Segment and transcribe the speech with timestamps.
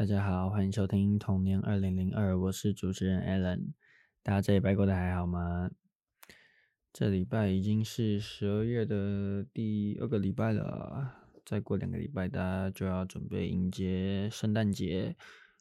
[0.00, 3.74] 大家好，欢迎收听童年二零零二，我是主持人 Alan。
[4.22, 5.70] 大家这礼拜过得还好吗？
[6.90, 11.12] 这礼拜已经是十二月的第二个礼拜了，
[11.44, 15.14] 再过两个礼拜，大家就要准备迎接圣诞节，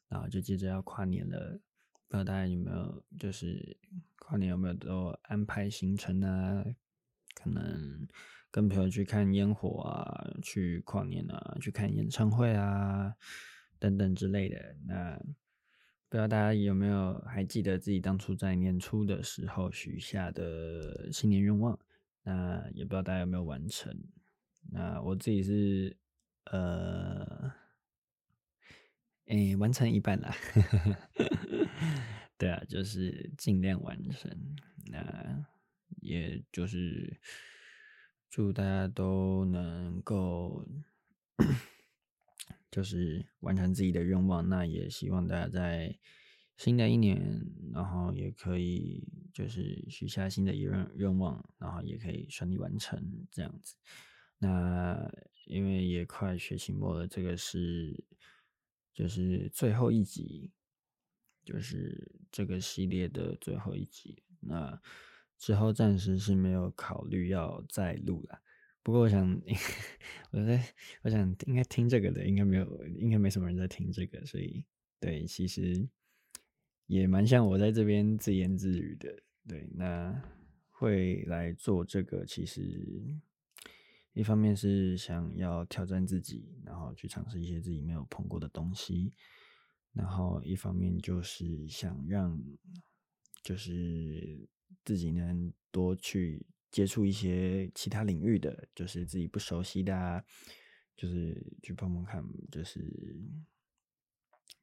[0.07, 1.59] 然后就接着要跨年了。
[2.07, 3.75] 不知道大家有没有，就是
[4.19, 6.63] 跨年有没有都安排行程啊？
[7.35, 8.07] 可能
[8.49, 13.15] 跟朋友去看烟火啊，去跨年啊，去看演唱会啊。
[13.79, 15.17] 等等之类的，那
[16.09, 21.79] 不知道大家有没有还记得自己当初在年初的时候许下的新年愿望？
[22.23, 23.95] 那也不知道大家有没有完成？
[24.71, 25.95] 那我自己是
[26.45, 27.53] 呃，
[29.27, 30.35] 哎、完成一半啦。
[32.37, 34.29] 对啊，就是尽量完成。
[34.87, 35.45] 那
[36.01, 37.19] 也就是
[38.29, 40.67] 祝大家都能够。
[42.71, 45.97] 就是完成自己的愿望，那也希望大家在
[46.57, 53.75] 新的一年，然后也可以就是许下新的愿愿望，然后也可以顺利完成这样子。
[54.37, 55.11] 那
[55.45, 58.03] 因为也快学期末了，这个是
[58.93, 60.51] 就是最后一集，
[61.43, 64.21] 就是这个系列的最后一集。
[64.41, 64.81] 那
[65.37, 68.41] 之后暂时是没有考虑要再录了。
[68.81, 69.41] 不过我想，
[70.31, 70.63] 我在
[71.03, 74.65] 我想应该听这个的，应该没有，应该没什么人在听这个，所以
[74.99, 75.87] 对，其实
[76.87, 79.21] 也蛮像我在这边自言自语的。
[79.47, 80.19] 对，那
[80.69, 83.13] 会来做这个，其实
[84.13, 89.13] 一方面是想要挑战自己，然后去尝试一些自己没有碰过的东西，
[89.93, 92.41] 然后一方面就是想让，
[93.43, 94.47] 就是
[94.85, 96.45] 自己能多去。
[96.71, 100.23] 接触一些其他领域的，就是自己不熟悉的啊，
[100.95, 102.79] 就是去碰碰看，就是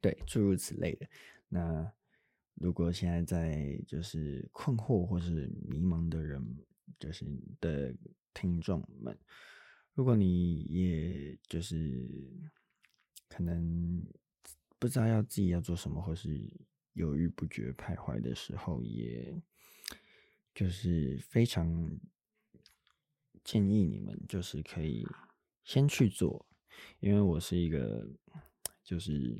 [0.00, 1.08] 对诸如此类的。
[1.48, 1.92] 那
[2.54, 6.42] 如果现在在就是困惑或是迷茫的人，
[6.98, 7.26] 就是
[7.60, 7.92] 的
[8.32, 9.18] 听众们，
[9.94, 12.08] 如果你也就是
[13.28, 14.00] 可能
[14.78, 16.40] 不知道要自己要做什么，或是
[16.92, 19.42] 犹豫不决、徘徊的时候，也。
[20.56, 21.68] 就是非常
[23.44, 25.06] 建议你们，就是可以
[25.64, 26.46] 先去做，
[26.98, 28.08] 因为我是一个
[28.82, 29.36] 就是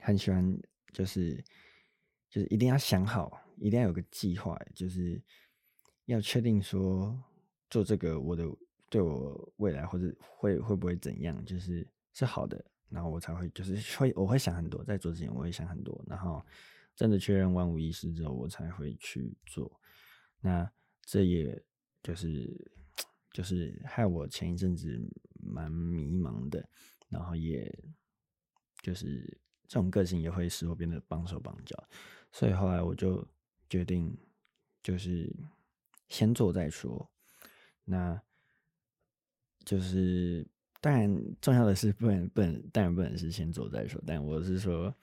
[0.00, 0.58] 很喜欢，
[0.92, 1.36] 就是
[2.28, 5.22] 就是一定要想好，一定要有个计划，就是
[6.06, 7.16] 要确定说
[7.70, 8.44] 做这个我的
[8.90, 16.44] 对我未来或者会会不会怎样，就是是好的，然后我才会就是会我会想很多，在做之前我会想很多，然后。
[16.96, 19.78] 真的确认万无一失之后，我才会去做。
[20.40, 20.68] 那
[21.04, 21.62] 这也
[22.02, 22.72] 就是
[23.32, 24.98] 就是害我前一阵子
[25.34, 26.66] 蛮迷茫的，
[27.10, 27.70] 然后也
[28.80, 29.22] 就是
[29.68, 31.76] 这种个性也会使我变得绑手绑脚。
[32.32, 33.26] 所以后来我就
[33.68, 34.16] 决定，
[34.82, 35.30] 就是
[36.08, 37.06] 先做再说。
[37.84, 38.18] 那
[39.64, 40.46] 就是
[40.80, 44.94] 当然重要的是不能不能，当然不能是先做再说，但我是说。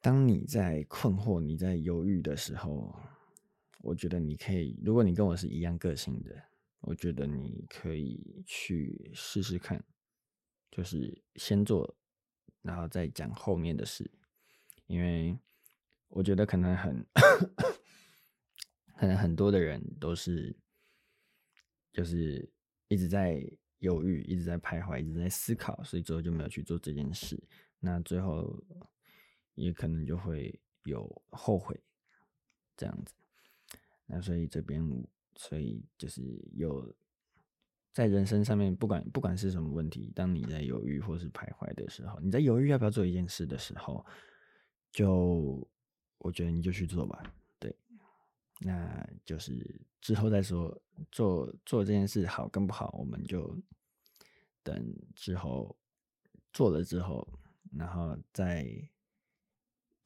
[0.00, 2.94] 当你在困惑、你在犹豫的时候，
[3.80, 6.34] 我觉得你可以，如果你跟我是一样个性的，
[6.80, 9.84] 我觉得你可以去试试看，
[10.70, 11.94] 就是先做，
[12.62, 14.10] 然后再讲后面的事，
[14.86, 15.38] 因为
[16.08, 17.06] 我觉得可能很，
[18.96, 20.56] 可能很多的人都是，
[21.92, 22.50] 就是
[22.88, 23.46] 一直在
[23.80, 27.38] 犹豫、一直在徘徊、一直在思考，所以最后就没有去做这件事。
[27.78, 28.58] 那最后。
[29.56, 31.78] 也可能就会有后悔
[32.76, 33.14] 这样子，
[34.06, 34.80] 那所以这边，
[35.34, 36.22] 所以就是
[36.52, 36.94] 有
[37.92, 44.04] 在人生上面，不管不管是什么问题，当你在犹豫或是徘徊的时候，你在犹豫要不要做一件事的时候，
[44.92, 45.66] 就
[46.18, 47.74] 我觉得你就去做吧，对，
[48.60, 50.78] 那就是之后再说，
[51.10, 53.58] 做做这件事好跟不好，我们就
[54.62, 55.74] 等之后
[56.52, 57.26] 做了之后，
[57.72, 58.66] 然后再。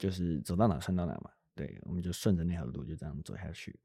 [0.01, 3.79] 就是走到哪算到哪嘛，对，我们就顺着那条路就这样走下去。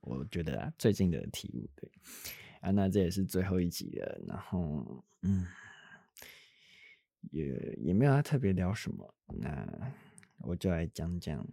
[0.00, 1.88] 我觉得啊，最近的体悟，对
[2.60, 5.46] 啊，那这也是最后一集了，然后嗯，
[7.30, 9.94] 也也没有要特别聊什么，那
[10.38, 11.46] 我就来讲讲，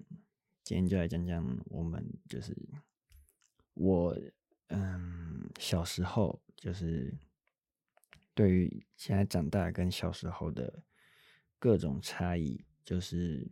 [0.63, 2.57] 今天就来讲讲我们就是
[3.75, 4.18] 我
[4.69, 7.15] 嗯小时候就是
[8.33, 10.81] 对于现在长大跟小时候的
[11.59, 13.48] 各种差异，就是。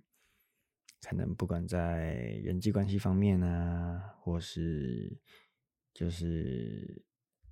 [1.01, 2.13] 可能不管在
[2.43, 5.17] 人际关系方面啊，或是
[5.93, 7.01] 就是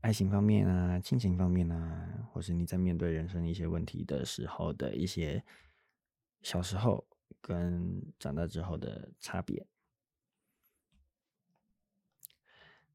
[0.01, 5.44] 爱情方面啊、亲情方面啊，或是你在面对人生一些问题的时候的一些
[6.41, 7.07] 小时候
[7.41, 9.65] 跟长大之后的差别。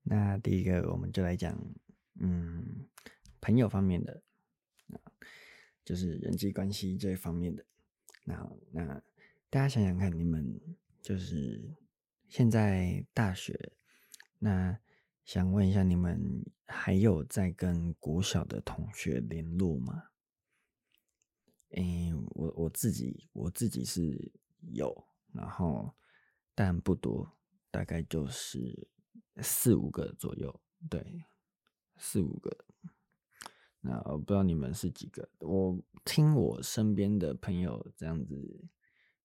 [0.05, 1.57] 那第一个，我们就来讲，
[2.21, 2.87] 嗯，
[3.41, 4.23] 朋友方面的，
[5.85, 7.65] 就是人际关系这一方面的。
[8.25, 9.03] 那那
[9.53, 10.59] 大家想想看，你们
[11.03, 11.77] 就是
[12.27, 13.75] 现在大学，
[14.39, 14.79] 那
[15.27, 20.05] 想问一下，你们还有在跟国小的同学联络吗？
[21.77, 24.33] 嗯，我我自己我自己是
[24.73, 25.95] 有，然后
[26.55, 27.37] 但不多，
[27.71, 28.89] 大概就是。
[29.41, 30.61] 四五个左右，
[30.91, 31.25] 对，
[31.97, 32.55] 四五个。
[33.81, 35.27] 那我不知道你们是几个？
[35.39, 38.69] 我听我身边的朋友这样子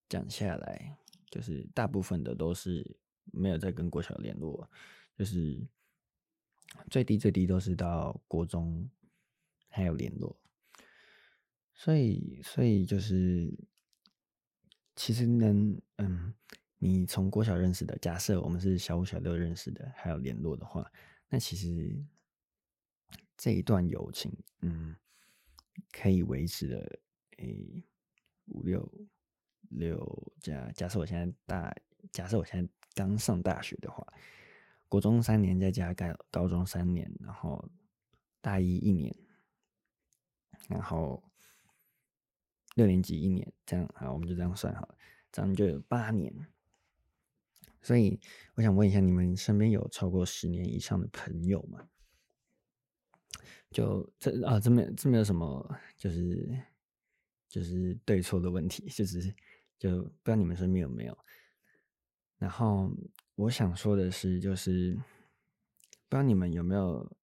[0.08, 0.96] 讲下来，
[1.30, 2.96] 就是大部分的都是
[3.32, 4.68] 没有在跟国小联络，
[5.16, 5.60] 就是
[6.90, 8.88] 最低最低都是到国中
[9.68, 10.36] 还有联络。
[11.74, 13.52] 所以，所以就是
[14.96, 16.34] 其实能，嗯。
[16.80, 20.88] 你从国小认识的，假设我们是小五、小六认识的，还有联络的话，
[21.28, 22.00] 那其实
[23.36, 24.94] 这一段友情，嗯，
[25.90, 27.00] 可以维持的，
[27.38, 27.82] 诶、
[28.44, 28.88] 五六
[29.70, 31.74] 六加，假设我现在大，
[32.12, 34.06] 假设我现在刚上大学的话，
[34.88, 37.68] 国中三年再加高高中三年，然后
[38.40, 39.14] 大一一年，
[40.68, 41.22] 然后
[42.74, 44.98] 六年级一年，这样啊，我们就这样算好了，
[45.30, 46.34] 这样就有八年。
[47.80, 48.20] 所以
[48.54, 51.88] 我想问一下，你们身边有超过十年以上的朋友吗？
[53.70, 56.58] 就这啊，这没这没有什么，就是
[57.48, 59.34] 就是对错的问题，就是
[59.78, 61.16] 就不知道你们身边有没有。
[62.38, 62.90] 然后
[63.34, 64.94] 我想说的是，就是
[66.08, 67.16] 不知道你们有没有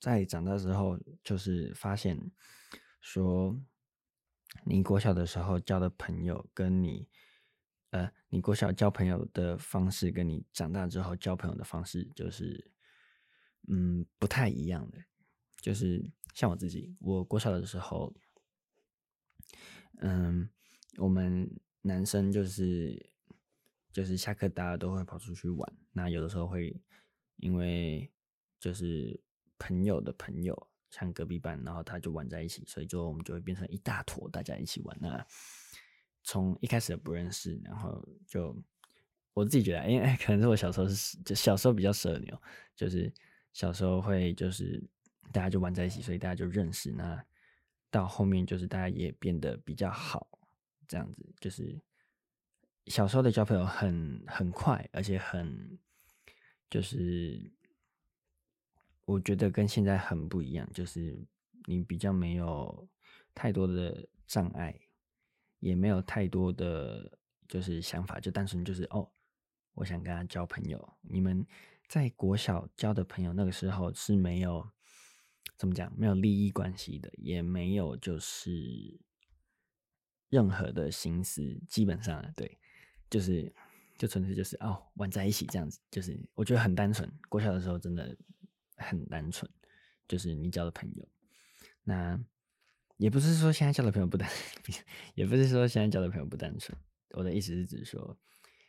[0.00, 2.30] 在长大之后，就是发现
[3.00, 3.60] 说，
[4.64, 7.08] 你国小的时候交的朋友跟你。
[7.90, 12.72] 呃，你国小交朋友的方式，跟你长大之后交朋友的方式，就是，
[13.68, 14.98] 嗯，不太一样的。
[15.60, 18.12] 就是像我自己，我国小的时候，
[19.98, 20.50] 嗯，
[20.96, 21.50] 我们
[21.82, 23.10] 男生就是，
[23.92, 25.76] 就是下课大家都会跑出去玩。
[25.92, 26.74] 那有的时候会
[27.36, 28.10] 因为
[28.60, 29.20] 就是
[29.58, 34.96] 朋友的朋友，像隔壁班，然后他就玩在一起，所以就我们就会变成一大坨，大家一起玩。
[35.00, 35.26] 那
[36.22, 38.56] 从一开始不认识，然后就
[39.34, 42.42] 我自己觉得，因为可能是我小时候是就小时候比较社牛，
[42.74, 43.12] 就是
[43.52, 44.82] 小时候会就是
[45.32, 46.90] 大家就玩在一起，所以大家就认识。
[46.92, 47.22] 那
[47.90, 50.28] 到后面就是大家也变得比较好，
[50.88, 51.80] 这样子就是
[52.86, 55.78] 小时候的交朋友很很快，而且很
[56.70, 57.52] 就是
[59.04, 61.26] 我觉得跟现在很不一样，就是
[61.66, 62.88] 你比较没有
[63.34, 64.78] 太多的障碍。
[65.60, 69.10] 也没有太多的就是想法，就单纯就是哦，
[69.72, 70.98] 我想跟他交朋友。
[71.00, 71.46] 你们
[71.88, 74.68] 在国小交的朋友，那个时候是没有
[75.56, 79.00] 怎么讲，没有利益关系的，也没有就是
[80.28, 82.58] 任何的心思，基本上对，
[83.08, 83.54] 就是
[83.96, 87.10] 就纯粹就是哦玩在一起这样子，就是我觉得很单纯。
[87.28, 88.16] 国小的时候真的
[88.76, 89.50] 很单纯，
[90.08, 91.08] 就是你交的朋友，
[91.82, 92.18] 那。
[92.96, 94.30] 也不是说现在交的朋友不单，
[95.16, 96.78] 也不是说现在交的朋友不单纯。
[97.10, 98.16] 我的意思是指说，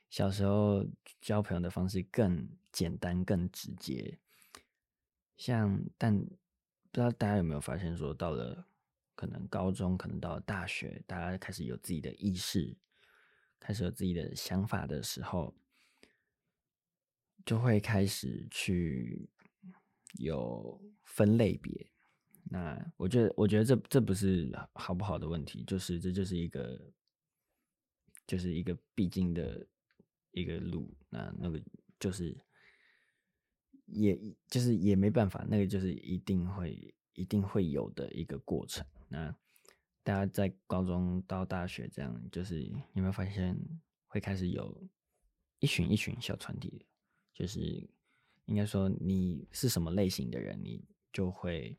[0.09, 0.83] 小时候
[1.21, 4.17] 交朋友的方式更简单、更直接。
[5.38, 6.31] 像，但不
[6.93, 8.65] 知道大家有没有发现，说到了
[9.15, 12.75] 可能高中，可能到大学，大家开始有自己的意识，
[13.60, 15.55] 开始有自己的想法的时候，
[17.45, 19.29] 就会开始去
[20.19, 21.89] 有分类别。
[22.48, 26.79] 那我觉得，我觉得这这不是好不好的问题，就是这就是一个，
[28.27, 29.65] 就是一个必经的
[30.31, 30.93] 一个路。
[31.10, 31.60] 那那个
[32.00, 32.38] 就是，
[33.88, 34.15] 也
[34.48, 38.86] 就是也没办法，那个就是一定会一定会有的一个过程。
[39.15, 39.36] 那
[40.03, 43.57] 大家在高中到大学这样，就是有没有发现
[44.07, 44.88] 会开始有
[45.60, 46.86] 一群一群小团体？
[47.34, 47.89] 就是
[48.45, 51.77] 应该说你是什么类型的人，你就会。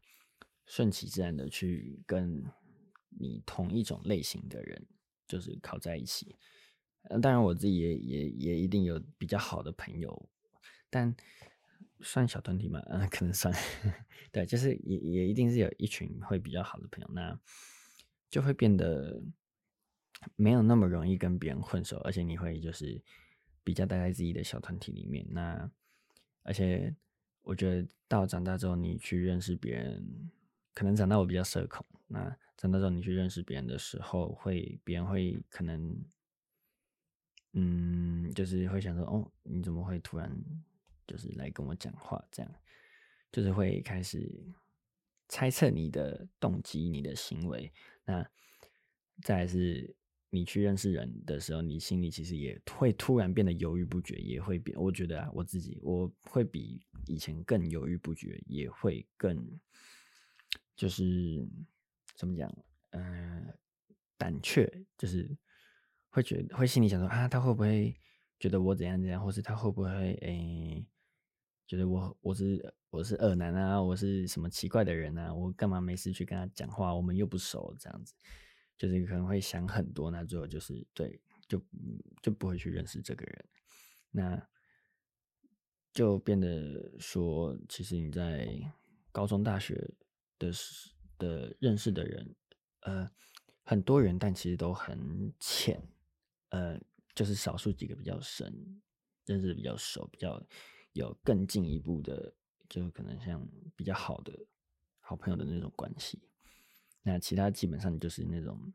[0.69, 2.45] 顺其自然的去跟
[3.09, 4.85] 你同一种类型的人，
[5.29, 6.35] 就是靠在一起。
[7.23, 10.29] 当然我自己也也也一定有比较好的朋友，
[10.91, 11.15] 但
[12.01, 13.55] 算小团体嘛，嗯，可能算。
[14.33, 17.39] 对，就是也也一定是有一群会比较好的朋友，那
[18.31, 19.23] 就会变得
[20.35, 23.03] 没有那么容易跟别人混熟，而且你会就是
[23.65, 25.27] 比较待在自己的小团体里面。
[25.31, 25.71] 那
[26.43, 26.95] 而且
[27.43, 30.31] 我觉得到长大之后，你去认识别人。
[30.75, 36.05] 可能长大我比较社恐，那长大之后你去认识别人的时候，会别人会可能，
[37.55, 40.31] 嗯，就是会想说，哦，你怎么会突然
[41.07, 42.23] 就是来跟我讲话？
[42.31, 42.55] 这样，
[43.33, 44.31] 就是会开始
[45.29, 47.73] 猜测你的动机、你的行为。
[48.05, 48.29] 那
[49.23, 49.97] 再来是。
[50.29, 54.77] 你去认识人的时候，你心里其实也会突然变得犹豫不决，也会变。
[54.79, 59.49] 我觉得啊，我自己我会比以前更犹豫不决，也会更
[60.75, 61.49] 就是
[62.17, 62.53] 怎么讲，
[62.91, 63.55] 嗯、呃，
[64.19, 65.35] 胆怯，就是
[66.11, 67.97] 会觉得会心里想说啊，他会不会
[68.39, 69.91] 觉得我怎样怎样，或是他会不会
[70.23, 70.85] 诶、
[71.67, 76.95] 觉得我我是我是恶男啊，我是什么奇怪的人啊，我干嘛没事去跟他讲话？
[76.95, 78.15] 我们又不熟，这样子。
[78.79, 81.19] 就是可能会想很多，那最后就是对，
[81.49, 81.59] 就
[82.21, 83.49] 就不会去认识这个人，
[84.11, 84.49] 那
[85.95, 88.47] 就变得说，其实你在
[89.11, 89.77] 高中、大学
[90.39, 90.53] 的
[91.17, 92.37] 的认识的人，
[92.81, 93.11] 呃，
[93.63, 95.83] 很多人，但其实都很浅，
[96.51, 96.79] 呃，
[97.15, 98.83] 就是少数几个比较深，
[99.25, 100.39] 认识的比较熟，比较
[100.97, 102.35] 有更进一步的，
[102.69, 104.33] 就可能像比较好的
[105.01, 106.21] 好朋友的那种关系。
[107.03, 108.73] 那其他基本上就是那种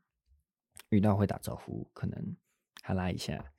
[0.90, 2.38] 遇到会打招呼，可能
[2.84, 3.52] 哈拉一下，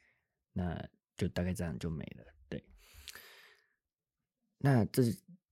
[0.52, 2.24] 那就大概这样就没了。
[2.48, 2.64] 对，
[4.58, 5.02] 那这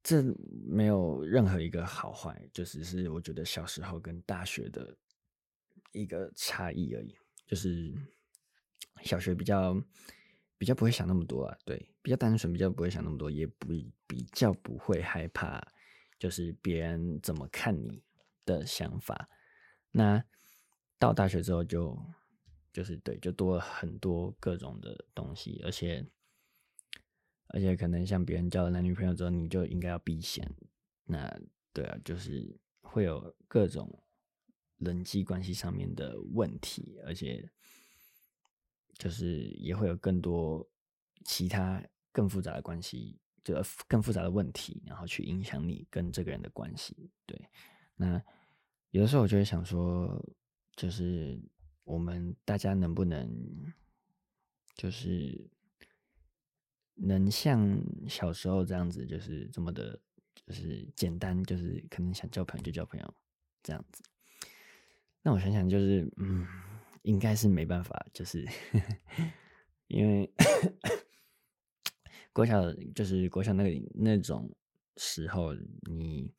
[0.02, 0.22] 这
[0.66, 4.96] 没有任何一个好坏，就只是我觉得小时候跟大学的
[5.92, 7.14] 一个差异而已。
[7.46, 7.92] 就是
[9.02, 9.74] 小学比较
[10.60, 13.72] 比较不会想那么多啊，对，比较单纯，比较不会想那么多，也不
[14.06, 15.60] 比较不会害怕，
[16.18, 18.04] 就是别人怎么看你。
[18.46, 19.28] 的想法，
[19.92, 20.24] 那
[20.98, 21.96] 到大学之后就
[22.72, 26.04] 就是对，就多了很多各种的东西，而且
[27.48, 30.50] 而且可能像别人交了男女朋友之后，你就应该要避嫌。
[31.04, 31.30] 那
[31.72, 34.02] 对啊，就是会有各种
[34.78, 37.48] 人际关系上面的问题，而且
[39.00, 40.64] 就是也会有更多
[41.24, 47.10] 其他更复杂的关系，就更复杂的问题，然后去影响你跟这个人的关系。
[47.26, 47.50] 对，
[47.96, 48.22] 那。
[48.92, 50.20] 有的时候我就会想说，
[50.74, 51.40] 就是
[51.84, 53.72] 我们大家能不能，
[54.74, 55.48] 就是
[56.96, 59.96] 能像小时候这样子，就是这么的，
[60.34, 63.14] 就是简单，就是可能想交朋友就交朋友
[63.62, 64.02] 这样子。
[65.22, 66.44] 那我想想，就是嗯，
[67.02, 68.46] 应该是没办法，就是
[69.88, 70.30] 因为
[72.32, 74.54] 国小就是国小那个那种
[74.96, 75.54] 时候，
[75.88, 76.32] 你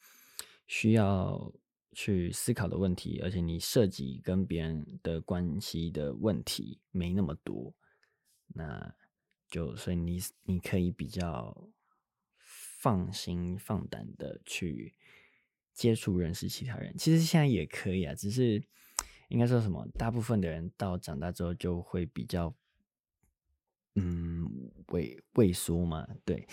[0.68, 1.54] 需要。
[1.94, 7.76] 去思考的问题，而且你涉及跟别人的关系的问题没那么多，
[8.48, 8.96] 那
[9.50, 11.70] 就所以你你可以比较
[12.38, 14.96] 放心放胆的去
[15.74, 16.96] 接触认识其他人。
[16.98, 18.64] 其实现在也可以啊，只是
[19.32, 22.54] 应该说什么，大部分的人到长大之后就会比较
[23.96, 24.46] 嗯
[24.90, 26.48] 畏畏缩嘛，对。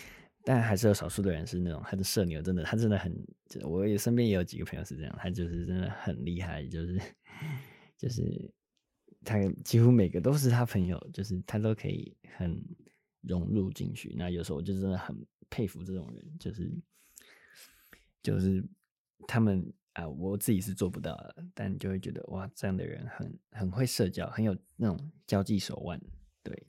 [0.45, 3.15] 但还是有少数的人是那种他的社牛，真的，他真的很，
[3.65, 6.99] 我也身边也有几个朋友是这样，他就是真的很厉害，就是
[7.99, 8.51] 就是
[9.25, 12.59] 他几乎每个都是他朋友，就是他都可以很
[13.21, 14.15] 融入进去。
[14.17, 15.15] 那有时候我就真的很
[15.51, 16.73] 佩服这种人，就是
[18.23, 18.65] 就是
[19.27, 26.01] 他们啊，我自己是做不到的，但就会觉得哇，这样的人很很会社交，很有那种交际手腕，
[26.43, 26.67] 对，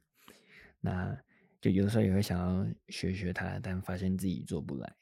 [0.79, 1.17] 那。
[1.61, 4.95] 就有的时候也会想要学学他，但发现自己做不来。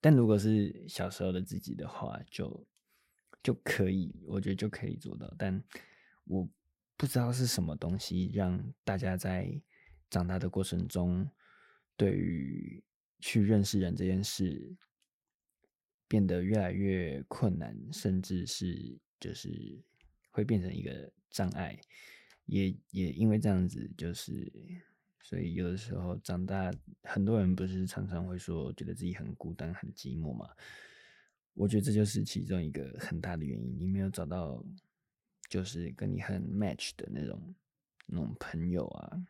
[0.00, 2.64] 但如果是小时候的自己的话，就
[3.42, 5.28] 就可以，我觉得就可以做到。
[5.36, 5.60] 但
[6.22, 6.48] 我
[6.96, 9.60] 不知道是什么东西让大家在
[10.08, 11.28] 长大的过程中，
[11.96, 12.80] 对于
[13.18, 14.72] 去认识人这件事
[16.08, 19.82] 变得越来越困难，甚至是就是
[20.30, 21.78] 会变成一个障碍。
[22.46, 24.52] 也也因为这样子，就是。
[25.28, 26.72] 所以有的时候长大，
[27.02, 30.48] 很多人不是常常会说，觉得自己很孤单、很寂寞嘛？
[31.54, 33.76] 我觉得这就是其中一个很大的原因。
[33.76, 34.64] 你没有找到，
[35.50, 37.54] 就是跟你很 match 的那种
[38.06, 39.26] 那种朋友啊，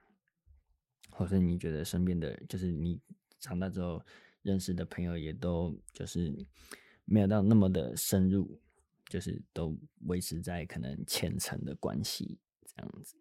[1.13, 3.01] 或者你觉得身边的，就是你
[3.41, 4.05] 长大之后
[4.47, 6.47] 认识的朋友，也都就是
[7.05, 8.61] 没有到那么的深入，
[9.09, 13.17] 就是都维持在可能浅层的关系这样子。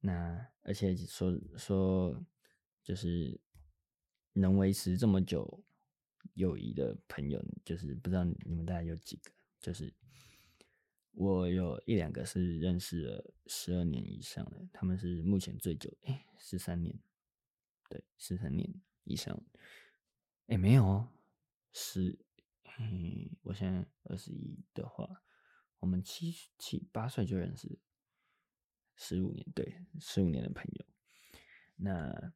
[0.00, 2.22] 那而且说说，
[2.84, 3.40] 就是
[4.34, 5.64] 能维持这么久
[6.34, 9.30] 友谊的朋友，就是不知道你们大概有几个？
[9.58, 9.90] 就是
[11.12, 16.98] 我有一两个是认识了十二年以上的，他们是目前最久，哎，十三年，
[17.88, 18.70] 对，十三年
[19.04, 19.42] 以上，
[20.50, 21.08] 哎，没有哦，
[21.72, 22.18] 十，
[22.80, 25.22] 嗯，我现在二十一的话，
[25.78, 27.78] 我们七七八岁就认识，
[28.96, 30.84] 十五年，对，十五年的朋友，
[31.76, 32.32] 那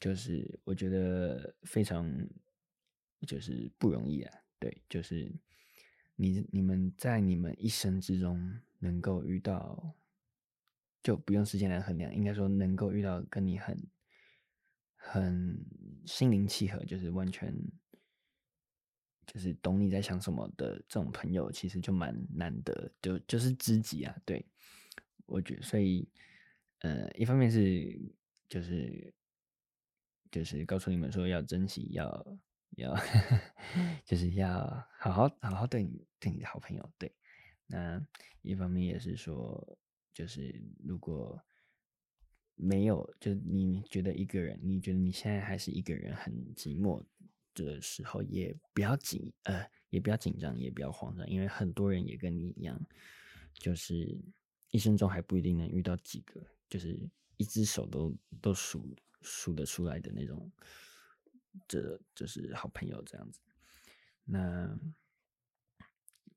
[0.00, 2.10] 就是我觉得非常
[3.26, 5.30] 就是不容易啊，对，就是
[6.16, 9.94] 你你们在你们一生之中能够遇到。
[11.02, 13.90] 就不用时间来衡量，应该说能够遇到跟你很
[14.94, 15.66] 很
[16.06, 17.54] 心灵契合，就是完全
[19.26, 24.16] 就是懂你在想什么的这种朋友，其实就蛮难得，就就是知己啊。
[24.24, 24.44] 对，
[25.26, 26.08] 我觉得，所以
[26.80, 28.14] 呃，一方面是
[28.48, 29.14] 就是
[30.30, 32.38] 就是告诉你们说要珍惜，要
[32.76, 32.94] 要
[34.04, 34.60] 就是要
[34.98, 36.92] 好好好好对你对你的好朋友。
[36.98, 37.14] 对，
[37.66, 38.04] 那
[38.42, 39.78] 一方面也是说。
[40.14, 41.42] 就是如果
[42.54, 47.02] 没有，就你觉得一个人，你觉得你现在还是一个人很寂寞
[47.54, 52.80] 的时候，也不要紧，呃，也不要紧张，也不要慌张，因为很多人也跟你一样，
[53.54, 54.18] 就是
[54.70, 56.98] 一生中还不一定能遇到几个，就是
[57.36, 60.50] 一只手都都数数得出来的那种，
[61.66, 63.40] 这就是好朋友这样子。
[64.24, 64.78] 那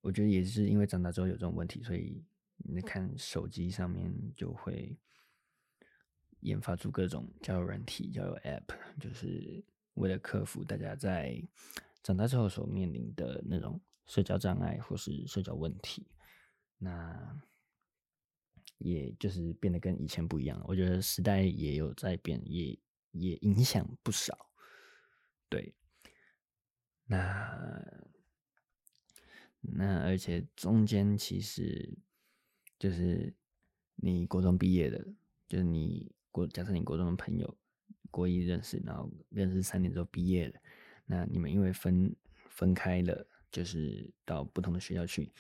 [0.01, 2.24] 我觉得也是因为长大之后有这种问题，所以。
[2.67, 4.98] 你看手机上面就会
[6.45, 9.63] 研发出各种交友软体、交友 App，就是
[9.95, 11.41] 为了克服大家在
[12.01, 16.07] 长大之后所面临的那种社交障碍或是社交问题。
[16.77, 17.41] 那
[18.77, 20.65] 也就是变得跟以前不一样了。
[20.67, 22.79] 我觉得时代也有在变，也
[23.11, 24.49] 也影响不少。
[25.49, 25.73] 对，
[27.05, 27.83] 那
[29.59, 31.97] 那而且中间其实。
[32.77, 33.33] 就是
[33.95, 35.07] 你国中毕业的，
[35.47, 37.58] 就是你国假设你国中的朋友，
[38.12, 40.60] 国一认识，然后认识三年之后毕业了，
[41.06, 42.13] 那你们因为分
[42.50, 45.32] 分开了，就是到不同的学校去，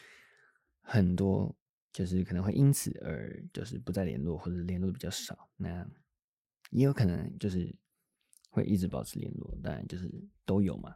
[0.79, 1.53] 很多
[1.91, 5.49] 就是可能会因此而就是不再联络，或者联络的比较少。
[5.57, 5.85] 那
[6.69, 7.75] 也有可能就是
[8.49, 10.09] 会一直保持联络，当然就是
[10.45, 10.95] 都有嘛。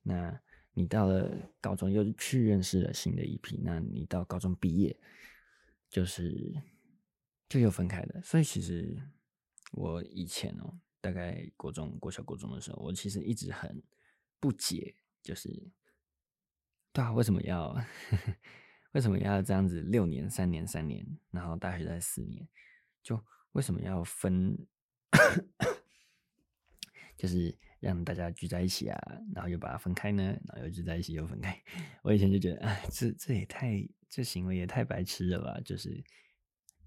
[0.00, 0.40] 那
[0.72, 4.98] 你到了高中又去认识了新的一批，那你到高中毕业。
[5.90, 6.52] 就是
[7.48, 8.94] 就又分开了，所以其实
[9.72, 13.82] 我以前哦，大概国中、国小、国中的时候，我其实一直很
[14.40, 15.70] 不解，就是
[16.92, 17.76] 对啊，为什么要
[18.92, 22.46] 为什么要这样子六年、三年、三年，然后大学在四年，
[23.02, 24.66] 就为什么要分？
[27.16, 28.96] 就是让大家聚在一起啊，
[29.34, 31.60] 然后又把它分开呢，然后又聚在一起又分开。
[32.02, 36.02] 我以前就觉得，哎，这这也太这行为也太白痴了吧，就是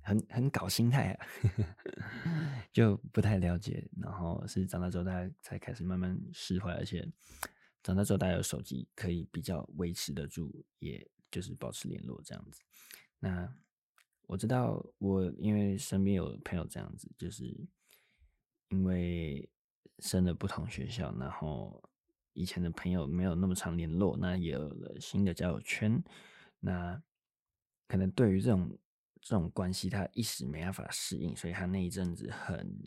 [0.01, 1.27] 很很搞心态啊，
[2.71, 3.87] 就不太了解。
[3.99, 7.07] 然后是长大之后，大家才开始慢慢释怀，而且
[7.83, 12.61] 长大之后，大家有手机可以比较维持得住，也就是保持联络这样子。
[13.19, 13.53] 那
[14.27, 17.45] 我知道，我因为身边有朋友这样子，就是
[18.69, 19.47] 因为。
[19.99, 21.79] 升了不同学校，然后
[22.33, 26.03] 以前的朋友没有那么常联络，那也有了新的交友圈，
[26.59, 26.99] 那
[27.87, 28.75] 可能对于这种
[29.21, 32.77] 这种关系，他一时没办法适应，所以他那一阵子很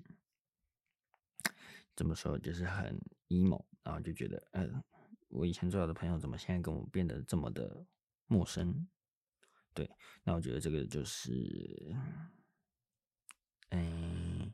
[1.96, 4.84] 怎么说，就是很 emo，然后就觉得，嗯、呃，
[5.28, 7.86] 我以前最好的朋友怎么现在跟我变得这么的
[8.26, 8.86] 陌生？
[9.72, 9.88] 对，
[10.22, 11.94] 那我觉得这个就是，
[13.70, 14.52] 嗯。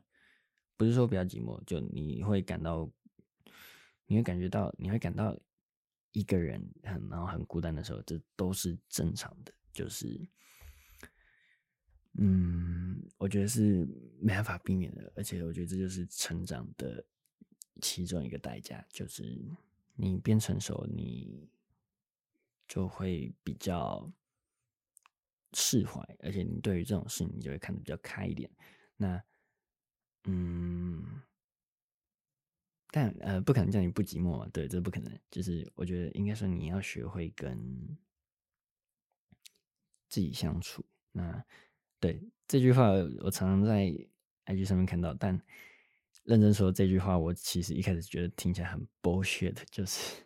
[0.77, 2.91] 不是说比较寂寞，就你会感到，
[4.07, 5.39] 你会感觉到，你会感到
[6.11, 9.53] 一个人很然后很孤单的时候，这都是正常的。
[9.71, 10.27] 就是，
[12.17, 13.87] 嗯，我觉得是
[14.19, 17.03] 没办法避免的，而且我觉得这就是成长的
[17.81, 19.39] 其中一个代价，就是
[19.95, 21.49] 你变成熟，你
[22.67, 24.11] 就会比较
[25.53, 28.49] 释怀，而且你对于这种事，你就会看得比较开一点。
[28.97, 29.21] 那。
[30.25, 31.19] 嗯，
[32.91, 35.19] 但呃，不可能叫你不寂寞嘛，对，这不可能。
[35.31, 37.97] 就是我觉得应该说你要学会跟
[40.07, 40.85] 自己相处。
[41.11, 41.43] 那
[42.01, 42.89] 对这句话，
[43.23, 43.85] 我常常在
[44.47, 45.41] IG 上面看到，但
[46.25, 50.23] 认真说这句话，我其实一开始觉得听起来很 bullshit， 就是。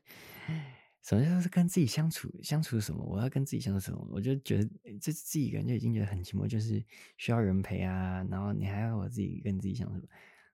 [1.03, 3.05] 首先是跟自己相处，相处什么？
[3.05, 4.07] 我要跟自己相处什么？
[4.09, 4.67] 我就觉得
[4.99, 6.83] 这自己一个人就已经觉得很寂寞，就是
[7.17, 8.25] 需要人陪啊。
[8.31, 10.07] 然后你还要我自己跟自己相处。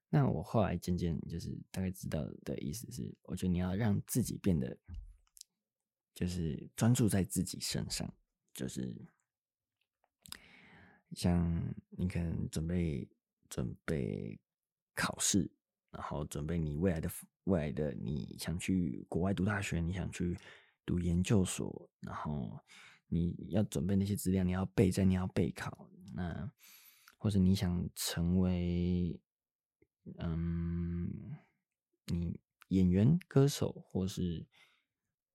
[0.10, 4.78] 那我后来渐渐就是大概知道的意思是，我觉得你要让自己变得
[6.14, 8.14] 就是专注在自己身上，
[8.54, 8.94] 就是
[11.16, 13.08] 像你可能准备
[13.50, 14.40] 准备
[14.96, 15.52] 考试，
[15.92, 17.10] 然后准备你未来的。
[17.46, 20.38] 未来的你想去国外读大学，你想去
[20.86, 22.60] 读研究所，然后
[23.08, 26.52] 你要准备那些资料，你要备战，你要备考，那
[27.18, 29.20] 或者你想成为，
[30.20, 31.36] 嗯，
[32.06, 34.46] 你演员、歌手，或是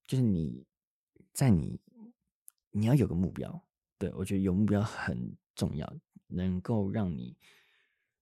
[0.07, 0.65] 就是你
[1.33, 1.81] 在你
[2.71, 3.67] 你要有个目标，
[3.99, 5.93] 对，我觉得有目标很重要，
[6.29, 7.37] 能够让你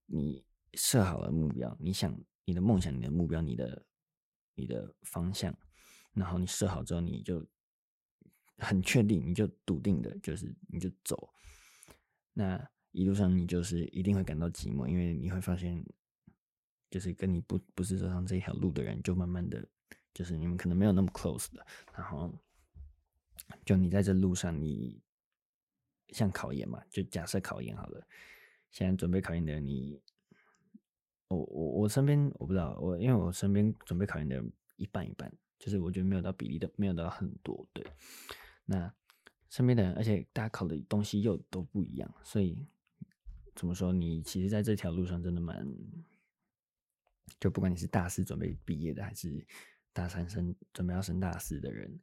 [0.06, 0.42] 你
[0.72, 3.84] 设好了目标，你想你的梦想、你的目标、你的
[4.54, 5.54] 你的方向。
[6.14, 7.44] 然后你设好之后，你就
[8.58, 11.34] 很确定，你就笃定的，就是你就走。
[12.32, 15.84] 那一路上你就是一定会感到寂寞，因为你会发现，
[16.88, 19.68] 就是跟你不不是走上这条路的人，就慢慢的
[20.12, 21.66] 就是你们可能没有那么 close 的。
[21.92, 22.32] 然后
[23.64, 25.02] 就你在这路上，你
[26.14, 28.06] 像考研嘛，就假设考研好了，
[28.70, 30.00] 现在准备考研的，你，
[31.28, 35.30] 我我我身边我不知道，我因为我身边准备考研的人一半一半。
[35.56, 37.66] 就是我觉得没有到比例的，没有到很多。
[37.72, 37.86] 对，
[38.66, 38.92] 那
[39.48, 42.66] 身边的人，而且大家考的东西又都不一样，所以
[43.54, 43.90] 怎么说？
[43.90, 45.66] 你其实在这条路上真的蛮……
[47.40, 49.46] 就不管你是大四准备毕业的，还是
[49.94, 51.98] 大三升准备要升大四的人，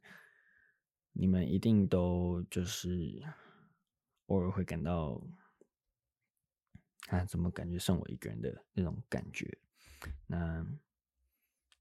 [1.12, 3.22] 你们一定都就是
[4.32, 5.22] 偶尔会感到
[7.08, 9.58] 啊，怎么感觉剩我一个人的那种感觉？
[10.26, 10.66] 那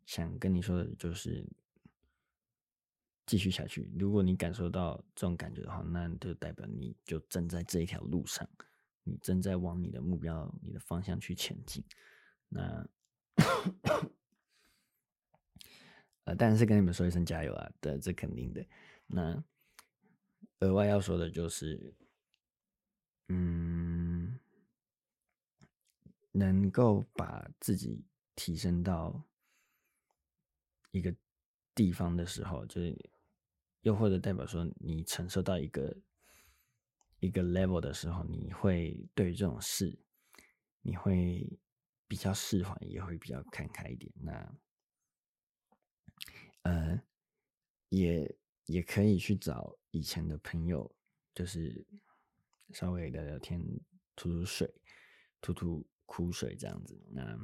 [0.05, 1.45] 想跟你说的就是。
[3.27, 3.89] 继续下去。
[3.97, 8.45] 如果你感受到这种感觉的话，那就代表你就正在这一条路上，
[9.03, 11.81] 你正在往你的目标、你的方向去前进。
[12.49, 12.85] 那，
[16.25, 17.71] 呃，当然是跟你们说一声加油啊！
[17.79, 18.65] 对，这肯定的。
[19.07, 19.41] 那
[20.59, 21.93] 额外要说的就是，
[23.31, 24.39] 嗯，
[26.31, 28.03] 能够把自己
[28.35, 29.23] 提升到
[30.91, 31.15] 一个
[31.73, 33.09] 地方的时候，就是。
[33.83, 35.97] 又或者代表说，你承受到一个
[37.17, 39.97] 一个 level 的时候，你会对于这种事，
[40.83, 41.59] 你会
[42.07, 44.13] 比较释怀，也会比较看开一点。
[44.21, 44.55] 那，
[46.61, 47.01] 呃，
[47.89, 50.95] 也也可以去找以前的朋友，
[51.33, 51.83] 就是
[52.73, 53.61] 稍微聊聊天，
[54.15, 54.73] 吐吐水，
[55.41, 57.37] 吐吐苦水这样子，那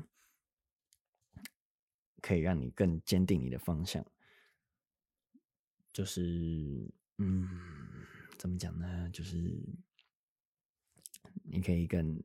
[2.21, 4.05] 可以让你更坚定你的方向。
[5.93, 7.47] 就是，嗯，
[8.37, 9.09] 怎么讲呢？
[9.11, 9.37] 就是
[11.43, 12.23] 你可以更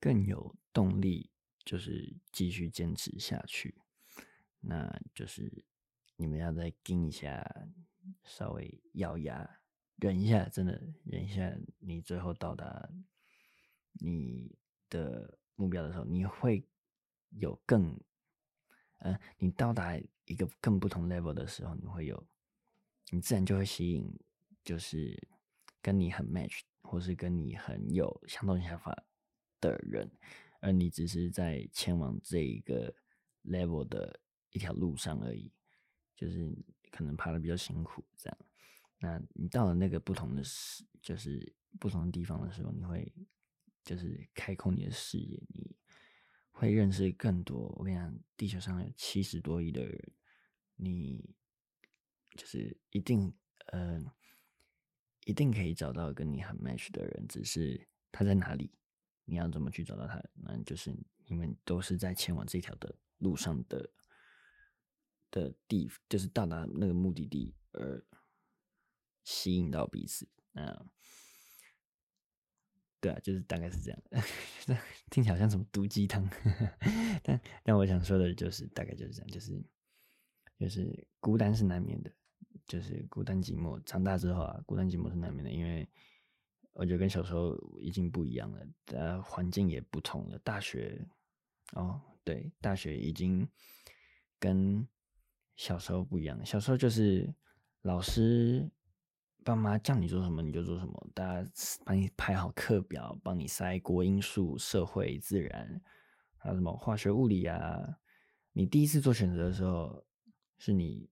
[0.00, 1.30] 更有动力，
[1.64, 3.74] 就是继续坚持下去。
[4.60, 5.64] 那就是
[6.16, 7.44] 你们要再盯一下，
[8.24, 9.60] 稍微咬牙
[9.98, 11.54] 忍一下，真的忍一下。
[11.78, 12.88] 你最后到达
[13.92, 14.56] 你
[14.88, 16.66] 的目标的时候，你会
[17.30, 17.92] 有更，
[18.98, 20.00] 嗯、呃，你到达。
[20.30, 22.26] 一个更不同 level 的时候，你会有，
[23.10, 24.06] 你自然就会吸引，
[24.62, 25.18] 就是
[25.80, 28.94] 跟你很 match，或是跟你很有相同想法
[29.58, 30.06] 的人，
[30.60, 32.94] 而你只是在前往这一个
[33.44, 35.50] level 的一条路上而已，
[36.14, 36.54] 就是
[36.90, 38.38] 可能爬的比较辛苦这样。
[38.98, 43.12] 那你到了那个不同的视，就是不同的地方的时候，你会
[43.84, 45.76] 就是开阔你的视野，你
[46.50, 47.68] 会认识更多。
[47.76, 50.12] 我跟你讲，地球上有七十多亿的人。
[50.80, 51.34] 你
[52.36, 53.34] 就是一定，
[53.72, 54.00] 呃，
[55.24, 58.70] 一定可以找到跟你很 match 的人，只是他在哪里，
[59.24, 60.22] 你要怎么去找到他？
[60.34, 63.90] 那就是你们都是在前往这条的路上的
[65.32, 68.00] 的地，就是到达那个目的地而
[69.28, 70.26] 吸引到彼此。
[70.54, 70.88] 嗯
[73.00, 74.02] 对啊，就是大概是这样，
[75.10, 76.28] 听起来好像什么毒鸡汤，
[77.22, 79.62] 但但我想说的就是大概就是这样，就是。
[80.58, 82.10] 就是孤单是难免的，
[82.66, 83.80] 就是孤单寂寞。
[83.84, 85.88] 长大之后啊，孤单寂寞是难免的，因为
[86.72, 90.36] 我觉得跟小时候已经不一样了，呃，环境也不同了。
[90.40, 91.06] 大学，
[91.74, 93.48] 哦，对，大学已经
[94.40, 94.84] 跟
[95.54, 96.44] 小时候不一样。
[96.44, 97.32] 小时候就是
[97.82, 98.68] 老师、
[99.48, 101.50] 爸妈叫你做什么你就做什么，大家
[101.84, 105.80] 帮你排好课表，帮你塞国英数、社会、自然，
[106.36, 107.98] 还有什么化学、物理啊。
[108.52, 110.04] 你第一次做选择的时候。
[110.60, 111.08] 是你，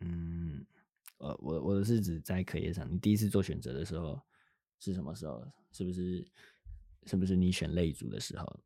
[0.00, 0.66] 嗯，
[1.16, 4.20] 呃，我我的是指在课业上，你第一次做选择的时候
[4.78, 5.42] 是什么时候？
[5.72, 6.22] 是不是
[7.06, 8.60] 是不是你选类组的时候？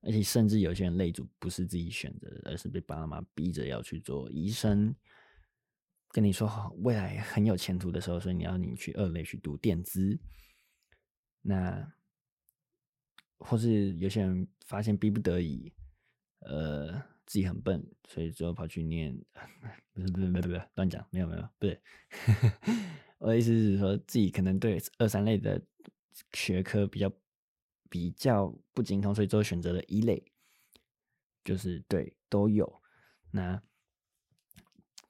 [0.00, 4.96] 而且甚至有些人类组不是自己选择的，而是被爸妈逼着要去做医生，
[6.12, 10.20] 跟你说好未来很有前途的时候，所以你要你去二类去读电资。
[11.40, 11.92] 那
[13.38, 15.72] 或是有些人发现逼不得已，
[16.40, 17.02] 呃。
[17.24, 19.16] 自己很笨，所以最后跑去念，
[19.94, 21.80] 不是不是不是不是乱讲，没有没有，不是，
[23.16, 25.64] 我的意思是说自己可能对二三类的
[26.34, 27.10] 学科比较
[27.88, 30.22] 比较不精通，所以最后选择了一类，
[31.42, 32.82] 就是对都有。
[33.30, 33.62] 那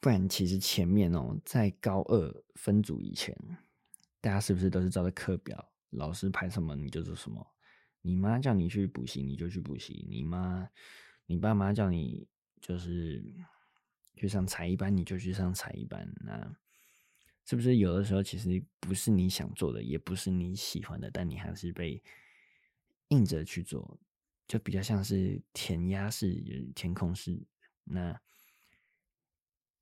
[0.02, 3.32] 不然其实前面哦，在高二分组以前，
[4.20, 7.54] 大家是不是都是照着课表，老师排什么你就做什么？
[8.00, 10.68] 你妈叫你去补习，你就去补习；你妈、
[11.24, 12.26] 你爸妈叫你
[12.60, 13.24] 就是
[14.16, 16.12] 去上才艺班，你就去上才艺班。
[16.16, 16.52] 那
[17.44, 22.02] 是不是有的时候其实不是你想做的，也不是你喜欢的，但你还是被
[23.10, 24.00] 硬着去做，
[24.48, 26.42] 就比较像是填鸭式、
[26.74, 27.40] 填空式。
[27.84, 28.20] 那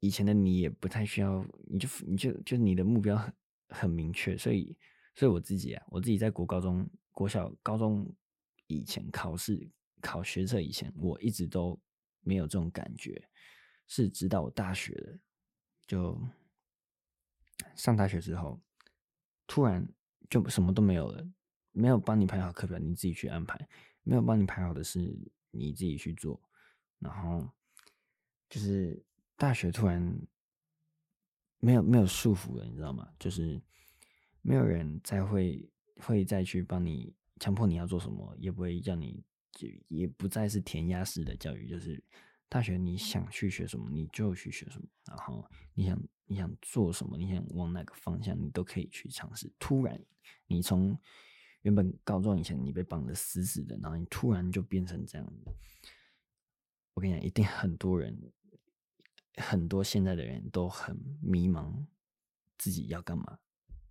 [0.01, 3.35] 以前的你也不太需要，你就你就就你的目标很
[3.69, 4.77] 很明确，所以
[5.15, 6.89] 所以我自己啊，我自己在国高中。
[7.13, 8.11] 国小、高中
[8.67, 9.69] 以前考试
[10.01, 11.79] 考学测以前，我一直都
[12.23, 13.29] 没有这种感觉，
[13.87, 15.19] 是直到我大学了，
[15.87, 16.19] 就
[17.75, 18.59] 上大学之后，
[19.47, 19.87] 突然
[20.31, 21.29] 就什么都没有了，
[21.73, 23.59] 没有帮你排好课表，你自己去安排；
[24.03, 24.99] 没有帮你排好的事，
[25.51, 26.41] 你自己去做。
[27.01, 27.47] 然后
[28.49, 29.05] 就是
[29.41, 30.21] 大学突然
[31.59, 33.09] 没有没有束缚了，你知道吗？
[33.19, 33.59] 就是
[34.43, 35.67] 没有人再会。
[36.03, 39.23] 会再去帮你强迫你要做什么，也不会叫你，
[39.53, 42.03] 就也不再是填鸭式的教育，就是
[42.49, 49.53] 大学你想去学什么你就去学什么，然后你想你想做什么，你想往哪个方向，你都可以去尝试。
[49.59, 50.03] 突然，
[50.47, 50.99] 你从
[51.61, 55.33] 原本高中以前你被绑的死死的，然后你突然就变成这样，
[56.95, 58.19] 我跟你讲，一定很多人，
[59.41, 61.85] 很多现在的人都很迷茫，
[62.59, 63.39] 自己要干嘛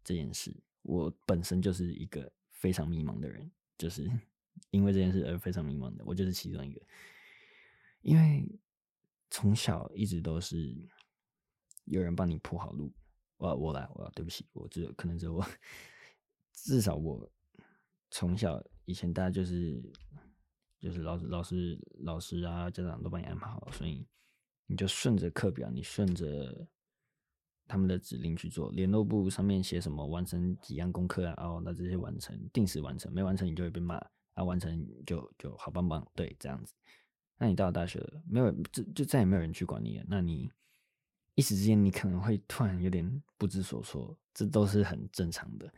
[0.04, 0.56] 这件事。
[0.84, 4.10] 我本身就是一个非常迷茫的人，就是
[4.72, 6.04] 因为这件事而非常迷茫的。
[6.06, 6.82] 我就是其中一个，
[8.02, 8.48] 因为
[9.30, 10.76] 从小一直都是
[11.86, 12.94] 有人帮你铺好路。
[13.38, 15.46] 我我来，我对不起，我只有可能只有我，
[16.52, 17.30] 至少我
[18.12, 19.82] 从小以前大家就是
[20.78, 24.06] 就是老师老师老师啊家长都帮你安排好，所以
[24.70, 26.66] 你就顺着课表，你顺着。
[27.72, 31.36] 他们的指令去做，联络簿上面写什么，完成几样功课啊？
[31.38, 33.96] 哦，那这些完成，定时完成，没完成你就会被骂
[34.34, 34.44] 啊。
[34.44, 36.74] 完成就就好棒棒，对，这样子。
[37.38, 40.06] 那你到了大学了，没有，就就再也没有人去管你了。
[40.08, 40.52] 那你
[41.36, 45.72] 一时之间，你可能会突然有点不知所措，这都是很正常的。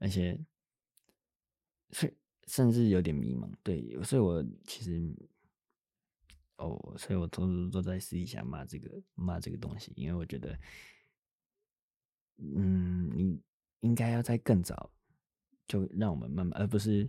[0.00, 0.36] 而且，
[1.92, 2.14] 所以
[2.48, 3.48] 甚至有点迷茫。
[3.62, 5.00] 对，所以我其实，
[6.60, 10.58] 哦，所以我偷偷都在私底下骂这个骂这个东西，因为我觉得。
[12.42, 13.38] 嗯，你
[13.80, 14.90] 应该要在更早
[15.66, 17.06] 就让我们慢慢，而不是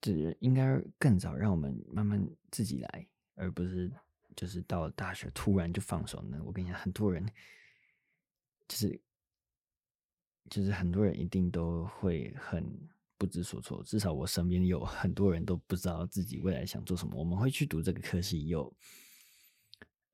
[0.00, 3.92] 只应该更早让我们慢慢自己来，而不是
[4.34, 6.40] 就是到了大学突然就放手呢。
[6.42, 7.22] 我跟你讲，很多人
[8.66, 8.98] 就是
[10.48, 12.64] 就是很多人一定都会很
[13.24, 13.82] 不知所措。
[13.84, 17.18] 至少我身边有很多人都不知道自己未来想做什么。
[17.18, 18.74] 我们会去读这个科系，有。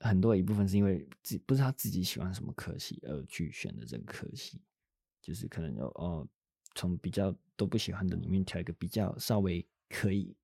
[0.03, 4.59] 很多一部分是因为自不知道自己喜欢什么科系而去选的这个科系，
[5.21, 6.27] 就是可能有哦，
[6.75, 10.35] 从比较都不喜欢的里面挑一个比较稍微可以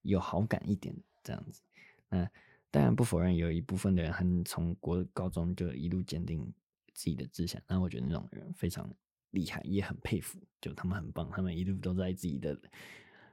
[0.00, 1.62] 有好感一点这样子。
[2.08, 2.28] 那
[2.68, 6.52] 当然不否认有一部分的人很从国高中就一路坚定
[6.94, 8.92] 自己的志向，那我觉得那种人非常
[9.32, 12.58] 厉害，也很佩服，就他们很棒，他们一路都在自己的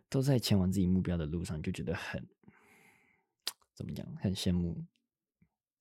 [0.09, 2.27] 都在前往自己目标的路上，就觉得很
[3.73, 4.83] 怎么讲，很羡慕。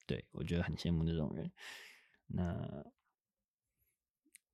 [0.07, 1.51] 对，我觉得很羡慕那种人。
[2.27, 2.85] 那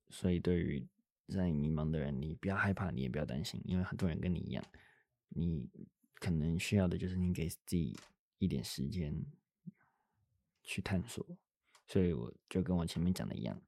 [0.09, 0.85] 所以，对于
[1.27, 4.63] 在迷茫的人，你不要害怕，你也不要担心，因为很多人跟你一样，
[5.29, 5.69] 你
[6.15, 7.97] 可能需要的就是你给自己
[8.37, 9.25] 一点时间
[10.63, 11.25] 去探索。
[11.87, 13.61] 所以，我就跟我前面讲的一样，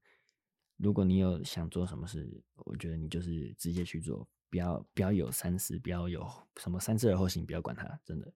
[0.77, 6.25] 如果你有想做什么事，我觉得你就是直接去做，不要不要有三思，不要有
[6.57, 8.31] 什么三思而后行，不要管它，真的，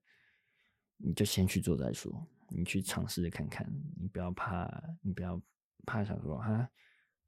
[0.96, 2.26] 你就先去做再说。
[2.48, 5.40] 你去尝试看看，你不要怕，你不要
[5.86, 6.68] 怕想说哈，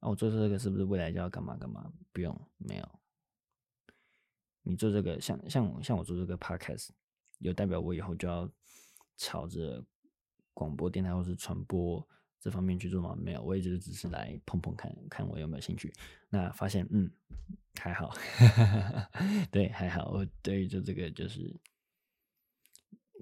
[0.00, 1.90] 啊，我做这个是不是未来就要干嘛干嘛？
[2.12, 3.00] 不用，没有。
[4.62, 6.88] 你做这个，像像像我做这个 podcast，
[7.38, 8.50] 有代表我以后就要
[9.16, 9.83] 朝着
[10.53, 12.07] 广播电台或是传播
[12.44, 13.16] 这方面去做吗？
[13.18, 15.90] 没有，我也就是只是来碰碰看看我有没有兴趣。
[16.28, 17.11] 那发现嗯
[17.80, 18.14] 还好，
[19.50, 21.59] 对还好，我对于做这个就是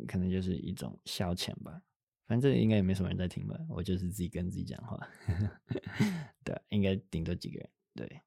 [0.09, 1.81] 可能就是一种消遣吧。
[2.27, 4.99] 反正应该也没什么人在听吧，我就是自己跟自己讲话，
[6.43, 8.21] 对，应该顶多几个人，对。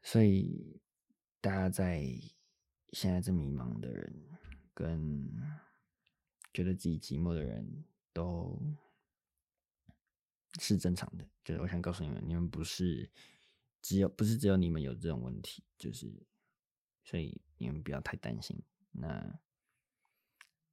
[0.00, 0.80] 所以
[1.40, 2.06] 大家在
[2.92, 4.14] 现在这迷茫的人，
[4.72, 5.28] 跟
[6.52, 8.56] 觉得自己寂寞的人都
[10.60, 11.26] 是正常的。
[11.44, 13.10] 就是我想告诉你们，你们不是
[13.82, 16.12] 只有不是只有你们有这种问题，就是
[17.04, 18.60] 所以你们不要太担心。
[18.92, 19.38] 那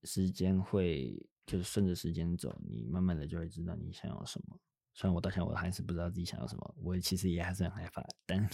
[0.03, 4.59] 时间会就是顺着时间走，你慢慢的就会知道你想要什么。
[4.93, 8.49] 虽然我到现在我还是不知道自己想要什么，我其实也还是很害怕，但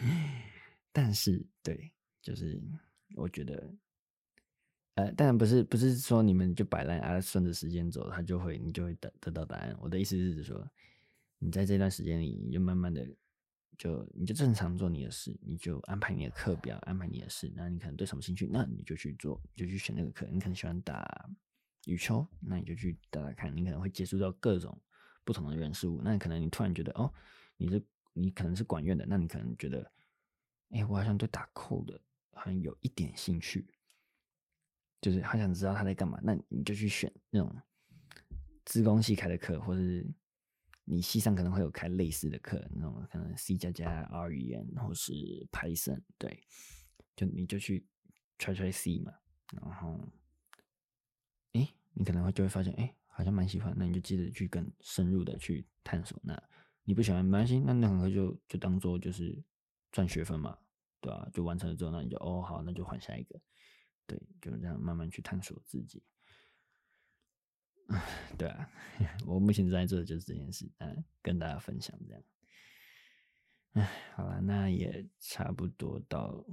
[0.92, 2.60] 但是对，就是
[3.14, 3.74] 我觉得，
[4.94, 9.76] 呃，当然不是不是说你们就摆烂啊，顺着时间走，他就会你就会得得到答案。
[9.80, 10.68] 我的意思是说，
[11.38, 13.06] 你在这段时间里，你就慢慢的
[13.78, 17.50] 就你就正常做你的事，你就安排你的课表，安排你的事。
[17.56, 20.26] 那你可能对什么兴趣，那你就去做，就去选那个课。
[20.30, 21.30] 你可能喜欢打
[21.86, 23.56] 羽球，那你就去打打看。
[23.56, 24.78] 你可能会接触到各种。
[25.24, 27.08] 不同的人事物，那可能你突然觉得哦，
[27.56, 27.80] 你是
[28.12, 29.88] 你可能是管院的，那你可能觉得，
[30.70, 32.00] 哎、我好像对打扣的
[32.32, 33.64] 好像有一点兴趣，
[35.02, 37.54] 就是好想知道他在干嘛，那你就去选那种
[38.64, 40.06] 资工系开的课，或是
[40.84, 45.12] 你系上可能会有开类似的课，那种可能 C 加加、R 语言或是
[45.50, 46.42] Python，对，
[47.16, 47.84] 就你就去
[48.38, 49.12] try try C 嘛，
[49.52, 50.00] 然后，
[51.52, 56.16] 哎、你可能会就会发现，哎、好像蛮喜欢，那你就接着去更深入的去探索。
[56.22, 56.40] 那
[56.84, 59.42] 你不喜欢没关系，那那堂课就就当做就是
[59.90, 60.56] 赚学分嘛，
[61.00, 61.30] 对吧、啊？
[61.32, 63.40] 就完成了之后，那你就哦好，那就换下一个，
[64.06, 66.02] 对，就这样慢慢去探索自己。
[68.38, 68.70] 对啊，
[69.26, 72.22] 我目前在做的就是这件事，嗯，跟大家分享这样。
[73.72, 76.44] 哎，好了，那也差不多到，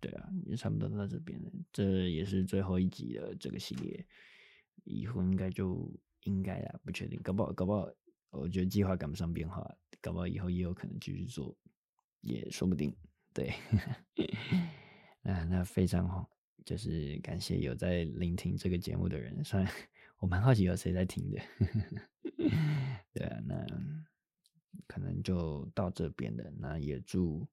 [0.00, 4.06] 对啊，也差不多到这边了，这也是最后一集的这个系列。
[4.84, 5.90] 以后应该就
[6.22, 7.88] 应该啦，不确定，搞不好搞不好，
[8.30, 11.54] 我觉得计划赶不上变化，搞不好以后也有可能继续做，
[12.20, 12.94] 也说不定。
[13.34, 13.52] 对，
[15.24, 16.30] 啊，那非常好，
[16.68, 19.66] 就是感谢有在聆听这个节目的人，虽然
[20.18, 21.40] 我蛮好奇有谁在听的。
[23.14, 23.66] 对啊，那
[24.86, 27.48] 可能就到这边了，那也祝。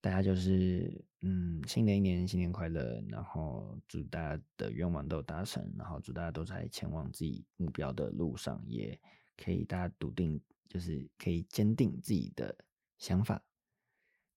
[0.00, 8.96] 大家就是，嗯，新的一年新年快乐，然后祝大家的愿望都达成，然后祝大家都在前往自己目标的路上，也
[9.36, 12.56] 可以大家笃定，就是可以坚定自己的
[12.96, 13.42] 想法。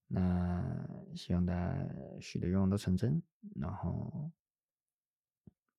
[0.07, 1.75] 那希望大家
[2.21, 3.21] 许的愿望都成真，
[3.55, 4.31] 然后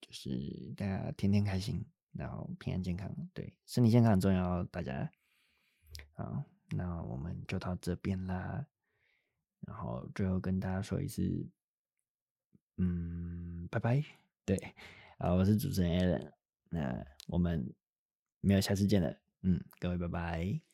[0.01, 5.11] 就是大家天天开心，然后平安健康，对，身体健康很重要，大家。
[6.13, 8.67] 好，那我们就到这边啦。
[9.61, 11.49] 然后最后跟大家说一次，
[12.77, 14.05] 嗯，拜拜。
[14.45, 14.57] 对，
[15.19, 16.33] 啊，我是主持人 Allen
[16.71, 17.75] 那我们
[18.41, 20.68] 没有下次见了，嗯，各位拜拜。